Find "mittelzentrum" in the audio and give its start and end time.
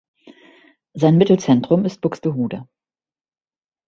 1.19-1.85